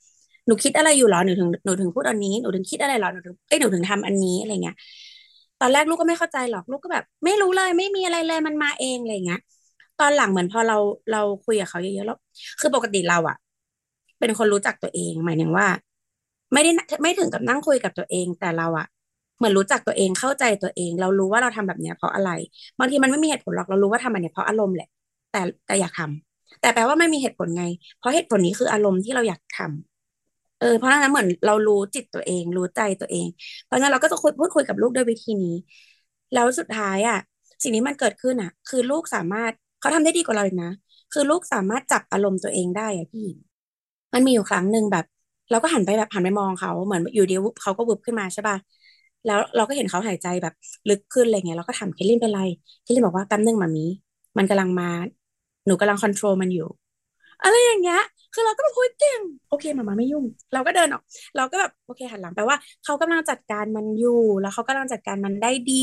[0.48, 4.76] หนูคิดอะไรอยู่หรอหนูถึงหนูถึงพูดอันนี้หนูถึงคิดอะไรหรอหนูถึงเอ้ยหนูถึงทำอันนี้อะไรเงี้ย
[5.60, 9.40] ตอนแรกลูกก็ไม่เข้าใจหรอกลูกก็แบบ ไม่รู้เลยไม่มีอะไรเลยมันมาเองอะไรเงี้ย
[10.06, 10.78] อนหลังเหมือนพอเรา
[11.12, 12.18] เราคุยกับเขาเยอะๆแล้ว
[12.60, 13.38] คือปกติเราอะ
[14.20, 15.68] เป็นคนรู้จักตัวเอง หมายถึงว่า
[16.54, 16.72] ไม่ได้
[17.04, 18.88] ไม่ถึงกับนั่งคุยกับตัวเอง แต่เราอะ
[19.38, 22.30] เหมือนรู้จักตัวเองเข้าใจตัวเอง เรารู้ว่าเราทำแบบเนี้ยเพราะอะไร
[22.80, 24.88] บางทีมันไม่มีเหตุผลหรอกเรารู้ว่าทำแบบเนี้ยเพราะอารมณ์แหละ
[25.32, 27.64] แต่แต่อยากทำแต่แปลว่าไม่มีเหตุผลไง
[27.98, 33.28] เพราะเหตุผลนี้คืออารมณ์ที่เราอยากทำเออเพราะนั้นเหมือนเรารู้จิตตัวเอง รู้ใจตัวเอง
[33.66, 35.56] เพราะงั้นเราก็จะคุยพูดคุยกับลูกด้วยวิธีนี้
[36.34, 37.18] แล้วสุดท้ายอะ
[37.64, 40.72] สิ่งนี้มันเกิดขึ้นอะ คือลูกสามารถ เขาทำได้ดีกว่าเราอีกนะ
[41.14, 43.26] คือลูกสามารถจับอารมณ์ตัวเองได้อะพี่
[44.14, 45.06] มันมีอยู่ครั้งหนึ่งแบบ
[45.52, 48.58] เราก็หันไปแบบหันไปมองเขาเหมือนอยู่ดีเขาก็วุบขึ้นมาใช่ป่ะ
[49.26, 50.54] แล้วเราก็เห็นเขาหายใจแบบ
[50.90, 52.40] ลึกขึ้นอะไรเงี้ยเราก็ถามเคลลินเป็นไร
[52.82, 53.86] เคลลินบอกว่าแป๊บนึงมามี
[54.38, 54.86] มันกำลังมา
[55.66, 56.68] หนูกำลังคอนโทรลมันอยู่
[57.44, 58.00] อะไรอย่างเงี้ย
[58.34, 61.02] คือเราก็แบบคุยเก่งโอเคมามาไม่ยุ่ง เราก็เดินออก
[61.36, 65.74] เราก็แบบโอเคหันหลังแปลว่าเขากำลังจัดการมันอยู่ แล้วเขากำลังจัดการมันได้ดี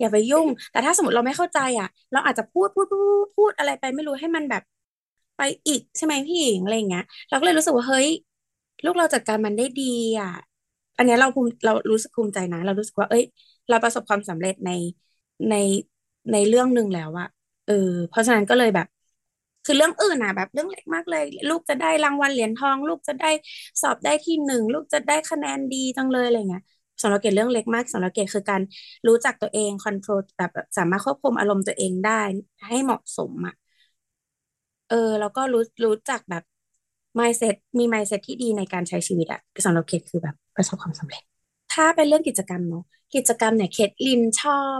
[0.00, 4.62] อย่าไปยุ่ง แต่ถ้าสมมติเราไม่เข้าใจอะ เราอาจจะพูดพูดพูดพูดอะไรไปไม่รู้ให้มันแบบ
[5.36, 8.08] ไปอีกใช่ไหมพี่หญิงอะไรเงี้ย เราก็เลยรู้สึกว่าเฮ้ย
[8.84, 9.84] ลูกเราจัดการมันได้ดี
[10.20, 10.28] อะ
[10.96, 13.24] อันนี้เราภูมิเรารู้สึกภูมิใจนะ เรารู้สึกว่าเอ้ย
[13.68, 14.70] เราประสบความสำเร็จใน
[15.50, 15.54] ใน
[16.32, 17.26] ในเรื่องหนึ่งแล้วอะ
[17.66, 17.74] เออ
[18.08, 18.86] เพราะฉะนั้นก็เลยแบบ
[19.64, 23.26] คือเรื่องอื่นอะแบบ เรื่องเล็กมากเลย ลูกจะได้รางวัลเหรียญทอง ลูกจะได้
[23.82, 26.62] สอบได้ที่หนึ่งลูกจะได้คะแนนดีจังเลยอะไรเงี้ย
[27.02, 28.60] สำหรับเกตเรื่องเล็กมากสำหรับเกตคือการ
[29.06, 32.22] รู้จักตัวเองคอนโทรลแบบสามารถควบคุมอารมณ์ตัวเองได้
[32.68, 33.54] ให้เหมาะสมอะ
[34.88, 36.42] เออ แล้วก็รู้รู้จักแบบ
[37.18, 41.22] mindset มี mindset ที่ดีในการใช้ชีวิตอะสำหรับเกตคือแบบประสบความสำเร็จ
[41.74, 44.78] ถ้าเป็นเรื่องกิจกรรมเนาะกิจกรรมเนี่ยเคทลินชอบ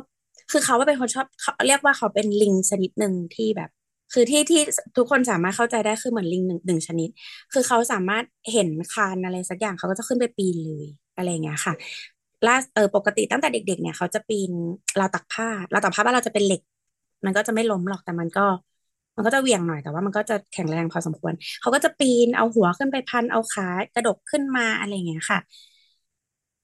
[0.50, 3.70] คือเขาว่าเป็นคนชอบเขาเรียกว่าเขาเป็นลิงชนิดหนึ่งที่แบบ
[4.12, 4.60] คือที่ที่
[4.96, 7.08] ทุกคนสามารถเข้าใจได้คือเหมือนลิงหนึ่งหนึ่งชนิด
[7.52, 11.74] คือเขาสามารถเห็นคานอะไรสักอย่างเขาก็จะขึ้นไปปีนเลย อะไรเงี้ยค่ะ
[12.46, 14.52] ล่าเออปกติตั้งแต่เด็ก ๆ เนี่ยเขาจะปีน
[14.98, 16.60] เราตักผ้าเราตักผ้าบ้านเราจะเป็นเหล็ก
[17.24, 18.46] มันก็จะไม่ล้มหรอกแต่มันก็
[19.16, 25.38] มันก็จะเหวี่ยงหน่อยแต่ว่ามันก็จะแข็งแรงพอสมควร เขาก็จะปีนเอาหัวขึ้นไปพันเอาขากระดกขึ้นมาอะไรเงี้ยค่ะ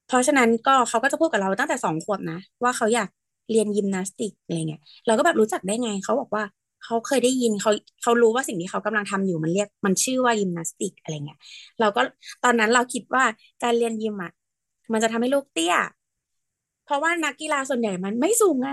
[0.06, 3.08] เพราะฉะนั้นก็เขาก็จะพูดกับเราตั้งแต่สองขวบนะ ว่าเขาอยาก
[3.50, 6.44] เรียนยิมนาสติกอะไรเงี้ยเราก็แบบรู้จักได้ไงเขาบอกว่า
[6.84, 7.70] เขาเคยได้ยินเขา
[8.02, 11.38] เขารู้ว่าสิ่งที่เขากำลังทำอยู่มันเรียกมันชื่อว่ายิมนาสติกอะไรเงี้ย
[11.80, 12.00] เราก็
[12.44, 13.24] ตอนนั้นเราคิดว่า
[13.62, 14.32] การเรียนยิมอะ
[14.92, 15.74] มันจะทำให้ลูกเตี้ย
[16.82, 18.68] เพราะว่านักกีฬาส่วนใหญ่มันไม่สูงไง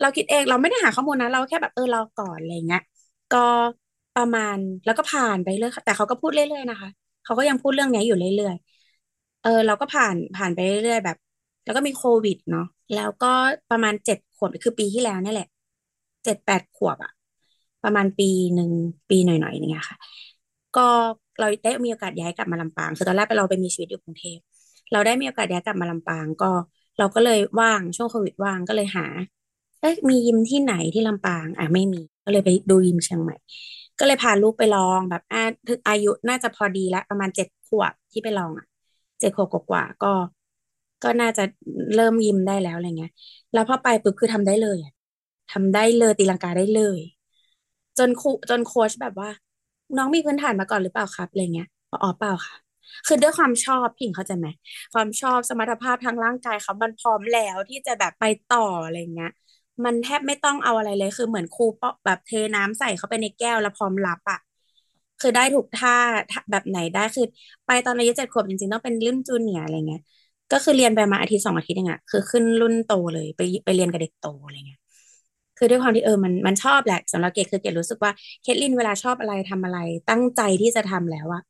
[0.00, 2.80] เราคิดเองเราไม่ได้หาข้อมูลนะเราแค่แบบเออเราก่อนอะไรเงี้ย
[3.30, 3.38] ก็
[4.14, 6.88] ประมาณแล้วก็ผ่านไปเรื่อยแต่เขาก็พูดเรื่อยๆนะคะ
[7.24, 11.16] เขาก็ยังพูดเรื่องนี้อยู่เรื่อยๆเออ เราก็ผ่านผ่านไปเรื่อยๆแบบ
[11.64, 13.26] แล้วก็มีโควิดเนาะแล้วก็
[13.70, 15.46] ประมาณเจ็ดขวบคือปีที่แล้วนี่แหละ
[16.24, 17.10] เจ็ดแปดขวบอะ
[17.82, 18.70] ประมาณปีหนึ่ง
[19.10, 19.98] ปีหน่อยๆเนี่ยค่ะ
[20.76, 20.80] ก็
[21.38, 24.38] เราได้มีโอกาสย้ายกลับมาลำปางคือตอนแรกเราไปมีชีวิตอยู่กรุงเทพ
[24.92, 26.50] เราได้มีโอกาสย้ายกลับมาลำปางก็
[26.98, 29.06] เราก็เลยว่างช่วงโควิดว่างก็เลยหา
[29.80, 33.36] เอ๊ะมียิมที่ไหนที่ลำปาง อะไม่มี ก็เลยไปดูยิมเชียงใหม่
[33.98, 35.42] ก็เลยพาลูกไปลองแบบอ่า
[35.88, 38.66] อายุน่าจะพอดีแล้วประมาณเจ็ดขวบที่ไปลองอะ
[39.20, 40.12] เจ็ดขวบกว่าก็
[41.02, 41.44] ก็น่าจะ
[41.94, 43.12] เริ่มยิมได้แล้วอะไรเงี้ย
[43.52, 44.92] แล้วพอไปปุ๊บคือทำได้เลยอะ
[45.52, 46.98] ทำได้เลยตีลังกาได้เลย
[47.98, 49.30] จนครูจนโค้ชแบบว่า
[49.96, 51.68] น้องมีพื้นฐานมาก่อนหรือเปล่าครับอะไรเงี้ย
[52.02, 52.56] อ๋อเปล่าค่ะ
[53.06, 54.46] คือด้วยความชอบพิงเข้าใจไหม
[54.94, 58.24] ความชอบสมรรถภาพทางร่างกายเขามันพร้อมแล้วที่จะแบบไป
[58.54, 59.30] ต่ออะไรเงี้ย
[59.84, 64.38] มันแทบไม่ต้องเอาอะไรเลย คือเหมือนครูปะแบบเทน้ำใส่เข้าไปในแก้วแล้วพร้อมรับอะ
[65.20, 65.94] คือได้ถูกท่า
[66.50, 67.24] แบบไหนได้คือ
[67.66, 70.02] ไปตอนอายุเจ็ดขวบจริงๆต้องเป็นรุ่นจูเนียอะไรเงี้ย
[70.52, 74.80] ก็คือเรียนไปมาอาทิตย์สองอาทิตย์เองอะคือขึ้นรุ่นโตเลยไปไปเรียนกับเด็กโตอะไรเงี้ย
[75.56, 78.10] คือด้วยความที่เออมันมันชอบแหละสำหรับเกดคือเกดรู้สึกว่า
[78.42, 79.78] เคทลินเวลาชอบอะไรทำอะไร
[80.10, 81.42] ตั้งใจที่จะทำแล้วอะ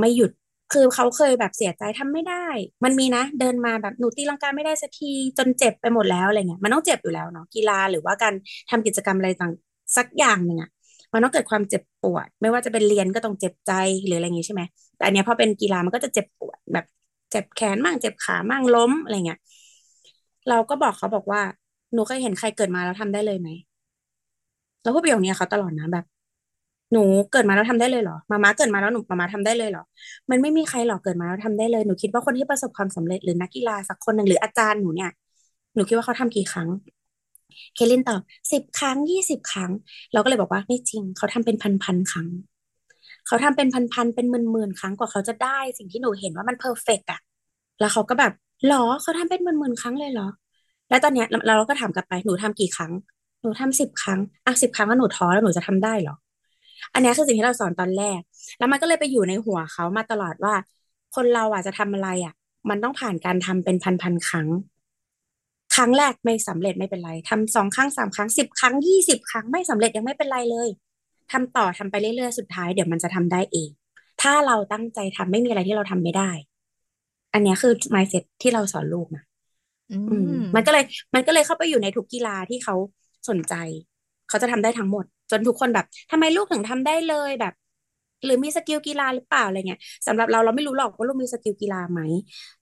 [0.00, 0.30] ไม่หยุด
[0.72, 2.46] คือเขาเคยแบบเสียใจทำไม่ได้
[2.84, 8.34] มันมีนะ เดินมาแบบหนูตีลังกาไม่ได้สักทีจนเจ็บไปหมดแล้วอะไรเงี้ยมันต้องเจ็บอยู่แล้วเนาะกีฬาหรือว่าการ
[8.70, 9.52] ทำกิจกรรมอะไรต่าง
[9.96, 10.70] สักอย่างหนึ่งอะ
[11.12, 13.72] มันต้องเกิดความเจ็บปวด ไม่ว่าจะเป็นเรียนก็ต้องเจ็บใจ
[14.04, 14.62] หรืออะไรอย่างงี้ใช่ไหม
[14.96, 16.84] แต่อันเนี้ยพอเป็นกีฬามันก็จะเจ็บปวดแบบ
[17.30, 19.38] เจ็บแขนมั่งเจ็บขามั่งล้มอะไรเงี้ย
[20.48, 21.42] เราก็บอกเขาบอกว่า
[21.92, 23.48] หนูเคยเห็นใครเกิดมาแล้วทำได้เลยไหม
[24.82, 26.04] เราพูดประโยคนี้เขาตลอดนะแบบ
[26.92, 29.84] หนูเกิดมาแล้วทำได้เลยเหรอ มาม่าเกิดมาแล้วหนูมาม่าทำได้เลยเหรอ
[30.30, 35.10] มันไม่มีใครหรอกเกิดมาแล้วทำได้เลย หนูคิดว่าคนที่ประสบความสำเร็จหรือนักกีฬาสักคนหนึ่งหรืออาจารย์หนูเนี่ย
[35.74, 36.68] หนูคิดว่าเขาทำกี่ครั้ง
[37.74, 38.20] เคลินตอบ
[38.52, 39.70] สิบครั้งยี่สิบครั้ง
[40.12, 42.28] เราก็เลยบอกว่าไม่จริง เขาทำเป็นพันพันครั้ง
[43.26, 47.20] เขาทำเป็นพันพันเป็นหมื่นหมื่นครั้งกว่าเขาจะได้สิ่งที่หนูเห็นว่ามันเพอร์เฟกอะ
[47.80, 48.32] แล้วเขาก็แบบ
[48.66, 50.28] หรอเขาทำเป็นหมื่นหมื่นครั้งเลยเหรอ
[50.88, 52.92] แล้วตอนเนี้ยเราก็ถามกลับไปหนูทำกี่ครั้ง
[53.42, 56.14] หนูทำสิบครั้งอะสิบครั้งแล้วหนูท้อแล้วหนูจะทำได้เหรอ
[56.94, 58.20] อันนี้คือสิ่งที่เราสอนตอนแรก
[58.58, 60.54] แล้วมันก็เลยไปอยู่ในหัวเขามาตลอดว่า
[61.14, 62.34] คนเราอะจะทำอะไรอะ
[62.70, 64.48] มันต้องผ่านการทำเป็นพันพันครั้ง
[65.74, 70.68] ครั้งแรกไม่สำเร็จไม่เป็นไรทำสองครั้งสามครั้งสิบครั้งยี่สิบครั้งไม่สำเร็จยังไม่เป็นไรเลย
[71.32, 73.70] ทำต่อทำไปเรื่อยๆสุดท้ายเดี๋ยวมันจะทำได้เอง
[74.22, 76.30] ถ้าเราตั้งใจทำไม่มีอะไรที่เราทำไม่ได้
[77.32, 79.22] อันนี้คือ mindset ที่เราสอนลูกนะ
[79.90, 82.74] อือืมมมันก็เลย มันก็เลยเข้าไปอยู่ในทุกกีฬาที่เขา
[83.28, 83.54] สนใจ
[84.30, 87.52] เขาจะทำได้ทั้งหมด จนทุกคนแบบทำไมลูกถึงทำได้เลยแบบ
[88.24, 92.00] หรือมี skill กีฬาหรือเปล่าอะไรเงี้ยสำหรับเราเราไม่รู้หรอกว่าลูกมี skill กีฬาไหม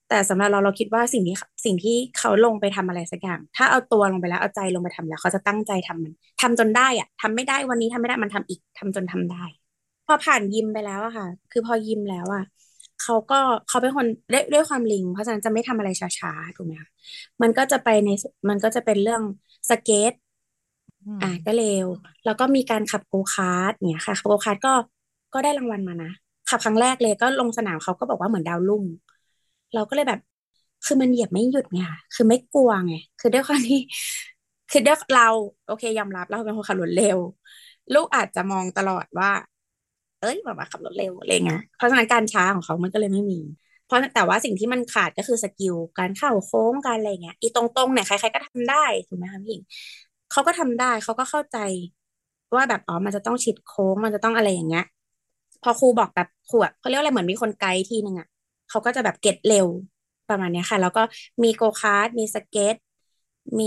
[0.09, 9.43] แต่สำหรับเราเราคิดว่าสิ่งที่สิ่งที่เขาลงไปทำอะไรสักอย่าง ถ้าเอาตัวลงไปแล้วเอาใจลงไปทำแล้ว เขาจะตั้งใจทำมันทำจนได้อะทำไม่ได้วันนี้ทำไม่ได้มันทำอีกทำจนทำได้
[10.07, 12.43] พอผ่านยิมไปแล้วอะค่ะ คือพอยิมแล้วอะ
[13.01, 16.89] เขาก็เขาเป็นคนด้วยด้วยความลิง เพราะฉะนั้นจะไม่ทำอะไรช้าๆถูกไหมคะ
[17.41, 18.09] มันก็จะไปใน
[18.49, 19.23] มันก็จะเป็นเรื่อง
[19.69, 20.13] สเก็ต
[21.21, 21.87] อะก็เร็ว
[22.25, 24.73] แล้วก็มีการขับโกคาร์ทเนี่ยค่ะขับโกคาร์ทก็
[25.33, 26.11] ก็ได้รางวัลมานะ
[26.49, 28.83] ขับครั้งแรกเลยก็ลงสนามเขาก็บอกว่าเหมือนดาวรุ่ง
[29.73, 30.19] เราก็เลยแบบ
[30.85, 31.79] คือมันเหยียบไม่หยุดไง
[32.15, 33.79] คือไม่กลัวไงคือด้วยความที่
[34.71, 35.27] คือด้วยเรา
[35.67, 37.17] โอเคยอมรับเราเป็นคนขับรถเร็ว
[37.93, 39.31] ลูกอาจจะมองตลอดว่า
[40.21, 43.39] เอ้ยแบบว่าขับรถเร็วอะไรเงี้ยเพราะฉะนั้นการช้าของเขามันก็เลยไม่มี
[43.85, 49.55] เพราะแต่ว่าสิ่งที่มันขาดก็คือ skill การเข้าโค้งการอะไรเงี้ยอีตรงๆเนี่ยใครๆก็ทำได้ถูกไหมคะพี่
[50.31, 51.57] เขาก็ทำได้เขาก็เข้าใจ
[52.55, 54.83] ว่าแบบอ๋อมันจะต้องชิดโค้งมันจะต้องอะไรอย่างเงี้ย
[55.61, 58.27] พอครูบอกแบบครูแบบเขาเรียกว่าอะไรเหมือนมีคนไกด์ทีนึงอะ
[58.69, 59.67] เขาก็จะแบบ get เร็ว
[60.27, 61.01] ประมาณเนี้ยค่ะ แล้วก็
[61.43, 62.75] มีโกคาร์ทมีสเก็ต
[63.59, 63.65] มี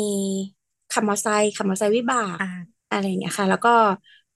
[0.90, 2.48] ขับมอเตอร์ไซค์ขับมอเตอร์ไซค์วิบากอ่า
[2.90, 3.70] อะไรอย่างเงี้ยค่ะ แล้วก็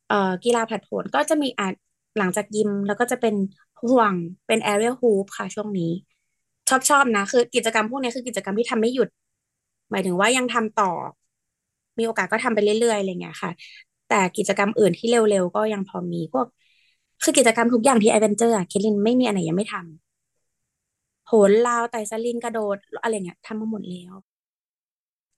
[0.07, 1.67] เอ่อกีฬาผาดโผนก็จะมีอะ
[2.19, 3.35] หลังจากยิม แล้วก็จะเป็น
[3.83, 4.15] ห่วง
[4.47, 5.91] เป็น aerial hoop ค่ะช่วงนี้
[6.69, 9.09] ชอบชอบนะ คือกิจกรรมพวกนี้คือกิจกรรมที่ทำไม่หยุด
[9.91, 10.91] หมายถึงว่ายังทำต่อ
[11.99, 13.51] มีโอกาสก็ทำไปเรื่อยๆอะไรเงี้ยค่ะ
[14.09, 16.47] แต่กิจกรรมอื่นที่เร็วๆก็ยังพอมีพวก
[17.23, 19.87] คือกิจกรรมทุกอย่างที่แอเวนเจอร์อะเคทลินไม่มีอันไหนยังไม่ทำ
[21.27, 24.15] โหนราวไต่สลิงกระโดดอะไรเงี้ยทำมาหมดแล้ว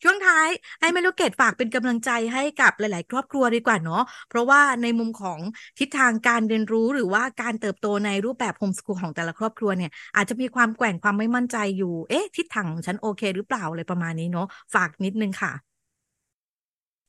[0.04, 0.48] ช่วงท้าย
[0.80, 5.40] ให้แม่ลูกเกดฝากเป็นกำลังใจให้กับหลาย ๆ ครอบครัวดีกว่าเนาะเพราะว่าในมุมของ
[5.78, 15.52] ทิศทางการเรียนรู้หรือว่าการเติบโตในรูปแบบโฮมสกูลของแต่ละครอบครัวเนี่ย อาจจะมีความแกว่งความไม่มั่นใจอยู่ เอ๊ะ ทิศทางของฉันโอเค หรือเปล่าอะไรประมาณนี้เนาะฝากนิดนึงค่ะ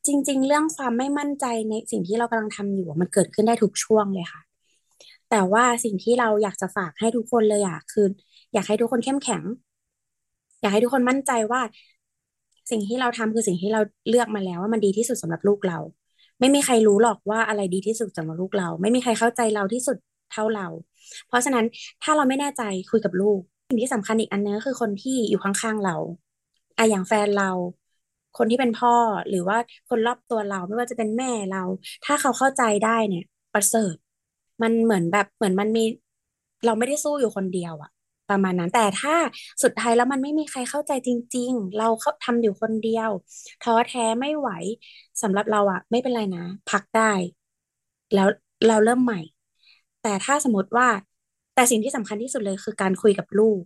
[0.10, 4.42] จริง ๆ เรื่องความไม่มั่นใจในสิ่งที่เรากำลังทำอยู่มันเกิดขึ้นได้ทุกช่วงเลยค่ะ
[5.30, 8.06] แต่ว่าสิ่งที่เราอยากจะฝากให้ทุกคนเลยอะคือ
[8.54, 9.44] อยากให้ทุกคนเข้มแข็ง
[10.62, 11.62] อยากให้ทุกคนมั่นใจว่า
[12.72, 15.80] สิ่งที่เราทำคือสิ่งที่เราเลือกมาแล้วว่ามันดีที่สุดสำหรับลูกเรา
[16.40, 19.98] ไม่มีใครรู้หรอกว่าอะไรดีที่สุดสำหรับลูกเรา ไม่มีใครเข้าใจเราที่สุด
[20.32, 20.68] เท่าเรา
[21.28, 21.66] เพราะฉะนั้น
[22.04, 25.96] ถ้าเราไม่แน่ใจคุยกับลูก สิ่งที่สำคัญอีกอันนึงก็คือคนที่อยู่ข้างๆเรา
[26.78, 27.52] อะอย่างแฟนเรา
[28.38, 28.94] คนที่เป็นพ่อ
[29.30, 29.58] หรือว่า
[29.90, 31.64] คนรอบตัวเราไม่ว่าจะเป็นแม่เรา
[32.06, 33.96] ถ้าเขาเข้าใจได้เนี่ย ประเสริฐ
[34.62, 35.84] มันเหมือนแบบเหมือนมันมี
[36.66, 37.90] เราไม่ได้สู้อยู่คนเดียวอะ
[38.30, 39.16] ประมาณนั้นแต่ถ้า
[39.64, 43.10] สุดท้ายแล้วมันไม่มีใครเข้าใจจริง ๆ เราเขาทำอยู่คนเดียว
[43.64, 44.50] ท้อแท้ไม่ไหว
[45.22, 47.12] สำหรับเราอะไม่เป็นไรนะ พักได้
[48.14, 48.28] แล้ว
[48.68, 49.20] เราเริ่มใหม่
[50.04, 50.88] แต่ถ้าสมมติว่า
[51.56, 53.62] แต่สิ่งที่สำคัญที่สุดเลยคือการคุยกับลูก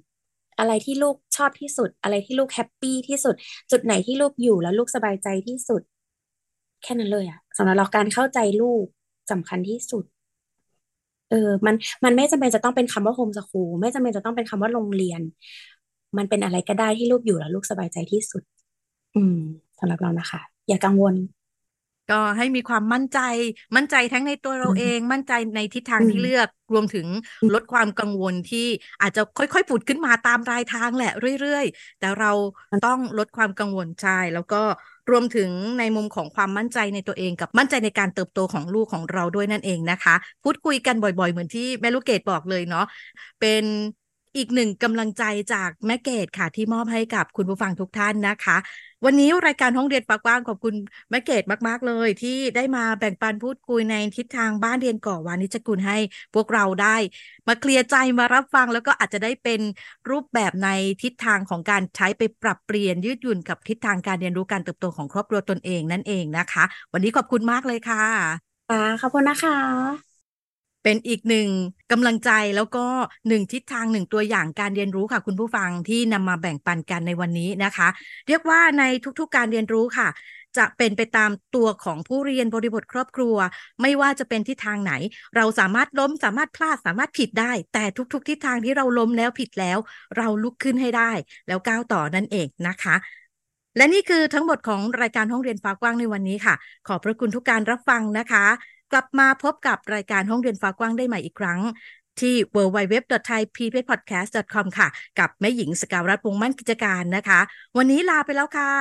[0.59, 3.35] อะไรที่ลูกชอบที่สุด อะไรที่ลูกแฮปปี้ที่สุด
[3.71, 5.81] จุดไหนที่ลูกอยู่แล้วลูกสบายใจที่สุด
[6.83, 8.85] แค่นั้นเลยอะสำหรับเราการเข้าใจลูก
[9.31, 10.03] สำคัญที่สุด
[11.29, 15.21] เออ มันมันไม่จำเป็นจะต้องเป็นคำว่าโฮมสคูลไม่จำเป็นจะต้องเป็นคำว่าโรงเรียน
[16.17, 18.43] มันเป็นอะไรก็ได้ที่ลูกอยู่แล้วลูกสบายใจที่สุด
[19.15, 19.37] อืม
[19.79, 21.15] สำหรับเรานะคะ อย่ากังวล
[22.09, 23.19] ก็ให้มีความมั่นใจ
[23.75, 27.07] มั่นใจทั้งในตัวเราอืมเอง มั่นใจในทิศทางอืมที่เลือก รวมถึง
[27.41, 28.67] อืมลดความกังวลที่
[29.01, 31.11] อาจจะค่อยๆผุดขึ้นมาตามรายทางแหละ
[31.41, 32.31] เรื่อยๆ แต่เรา
[32.85, 34.61] ต้องลดความกังวลใช่แล้วก็
[35.11, 42.85] รวมถึงในมุมของความมั่นใจในตัวเองกับมั่นใจในการเติบโตของลูกของเราด้วยนั่นเองนะคะ พูดคุยกันบ่อยๆ เหมือนที่แม่ลูกเกดบอกเลยเนาะ
[43.39, 43.63] เป็น
[44.37, 48.57] อีกหนึ่งกำลังใจจากแม่เกดค่ะที่มอบให้กับคุณผู้ฟังทุกท่านนะคะ
[49.05, 50.75] วันนี้รายการห้องเรียนปากกว้างขอบคุณ
[51.09, 55.97] แม่เกดมาก ๆ เลย ที่ได้มาแบ่งปันพูดคุยในทิศทางบ้านเรียนก่อวานิชกุลให้
[56.33, 56.95] พวกเราได้
[57.47, 59.61] มาเคลียร์ใจมารับฟังแล้วก็อาจจะได้เป็น
[60.09, 60.69] รูปแบบใน
[61.03, 66.63] ทิศทางของการใช้ไปปรับเปลี่ยนยืดหยุ่นกับทิศทางการเรียนรู้การเติบโตของครอบครัวตนเองนั่นเองนะคะ
[66.93, 70.12] วันนี้ขอบคุณมากเลยค่ะค่ะขอบคุณนะคะ
[70.83, 71.47] เป็นอีกหนึ่ง
[71.91, 72.85] กำลังใจแล้วก็
[73.27, 77.87] หนึ่งทิศทางหนึ่งตัวอย่างการเรียนรู้ค่ะ คุณผู้ฟังที่นำมาแบ่งปันกันในวันนี้นะคะ
[78.27, 78.83] เรียกว่าใน
[79.19, 80.09] ทุกๆการเรียนรู้ค่ะ
[80.57, 83.35] จะเป็นไปตามตัวของผู้เรียนบริบทครอบครัว
[83.81, 84.93] ไม่ว่าจะเป็นทิศทางไหน
[85.35, 89.77] เราสามารถล้มสามารถพลาดสามารถผิดได้ แต่ทุกๆทิศทางที่เราล้มแล้วผิดแล้ว
[90.17, 91.11] เราลุกขึ้นให้ได้
[91.47, 92.95] แล้วก้าวต่อนั่นเองนะคะ
[93.77, 96.55] และนี่คือทั้งหมดของรายการห้องเรียนฟ้ากว้างในวันนี้ค่ะ
[96.87, 98.45] ขอบพระคุณทุกการรับฟังนะคะ
[98.93, 101.61] กลับมาพบกับรายการห้องเรียนฟ้ากว้างได้ใหม่อีกครั้ง
[102.21, 104.87] ที่ www.thaipbspodcast.com ค่ะ
[105.19, 107.39] กับแม่หญิงสกาวรัตน์วงมั่นกิจการนะคะ
[107.77, 108.71] วันนี้ลาไปแล้วค่ะ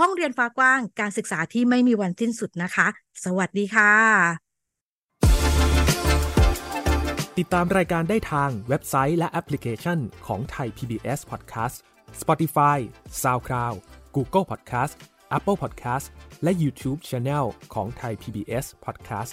[0.00, 2.86] ห้องเรียนฟ้ากว้างการศึกษาที่ไม่มีวันสิ้นสุดนะคะ
[3.24, 3.92] สวัสดีค่ะ
[7.38, 11.76] ติดตามรายการได้ทางเว็บไซต์และแอปพลิเคชันของไทย PBS Podcast
[12.20, 12.78] Spotify
[13.22, 13.76] SoundCloud
[14.16, 14.92] Google Podcast
[15.36, 16.06] Apple Podcast
[16.42, 19.32] และ YouTube Channel ของไทย PBS Podcast